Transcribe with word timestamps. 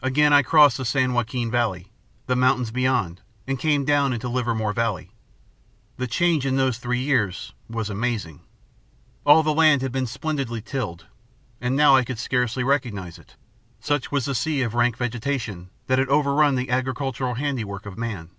Again 0.00 0.32
I 0.32 0.42
crossed 0.42 0.78
the 0.78 0.86
San 0.86 1.12
Joaquin 1.12 1.50
Valley, 1.50 1.92
the 2.28 2.34
mountains 2.34 2.70
beyond, 2.70 3.20
and 3.46 3.58
came 3.58 3.84
down 3.84 4.14
into 4.14 4.26
Livermore 4.26 4.72
Valley. 4.72 5.10
The 5.98 6.06
change 6.06 6.46
in 6.46 6.56
those 6.56 6.78
three 6.78 7.00
years 7.02 7.52
was 7.68 7.90
amazing. 7.90 8.40
All 9.26 9.42
the 9.42 9.52
land 9.52 9.82
had 9.82 9.92
been 9.92 10.06
splendidly 10.06 10.62
tilled, 10.62 11.04
and 11.60 11.76
now 11.76 11.94
I 11.94 12.04
could 12.04 12.18
scarcely 12.18 12.64
recognize 12.64 13.18
it, 13.18 13.36
'such 13.78 14.10
was 14.10 14.24
the 14.24 14.34
sea 14.34 14.62
of 14.62 14.72
rank 14.72 14.96
vegetation 14.96 15.68
that 15.88 15.98
had 15.98 16.08
overrun 16.08 16.54
the 16.54 16.70
agricultural 16.70 17.34
handiwork 17.34 17.84
of 17.84 17.98
man. 17.98 18.30